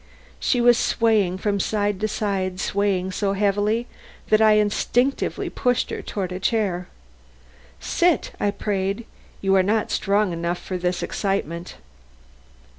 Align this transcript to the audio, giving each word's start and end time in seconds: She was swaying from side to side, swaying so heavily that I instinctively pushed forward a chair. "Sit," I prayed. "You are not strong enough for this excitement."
She 0.39 0.61
was 0.61 0.79
swaying 0.79 1.37
from 1.37 1.59
side 1.59 1.99
to 1.99 2.07
side, 2.07 2.59
swaying 2.59 3.11
so 3.11 3.33
heavily 3.33 3.85
that 4.29 4.41
I 4.41 4.53
instinctively 4.53 5.47
pushed 5.47 5.89
forward 6.09 6.31
a 6.31 6.39
chair. 6.39 6.87
"Sit," 7.79 8.31
I 8.39 8.49
prayed. 8.49 9.05
"You 9.41 9.53
are 9.55 9.61
not 9.61 9.91
strong 9.91 10.33
enough 10.33 10.57
for 10.57 10.79
this 10.79 11.03
excitement." 11.03 11.75